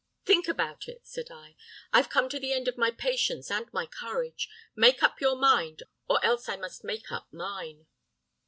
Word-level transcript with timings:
"'Think 0.25 0.47
about 0.47 0.87
it,' 0.87 1.05
said 1.05 1.29
I. 1.29 1.55
'I've 1.93 2.09
come 2.09 2.27
to 2.29 2.39
the 2.39 2.53
end 2.53 2.67
of 2.67 2.75
my 2.75 2.89
patience 2.89 3.51
and 3.51 3.71
my 3.71 3.85
courage. 3.85 4.49
Make 4.75 5.03
up 5.03 5.21
your 5.21 5.35
mind 5.35 5.83
or 6.09 6.25
else 6.25 6.49
I 6.49 6.55
must 6.55 6.83
make 6.83 7.11
up 7.11 7.31
mine. 7.31 7.85